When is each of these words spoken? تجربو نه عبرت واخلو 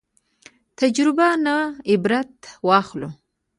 تجربو 0.79 1.29
نه 1.45 1.55
عبرت 1.89 2.35
واخلو 2.67 3.09